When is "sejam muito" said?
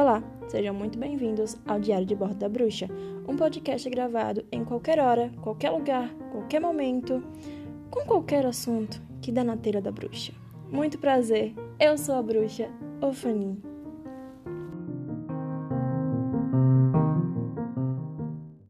0.48-0.98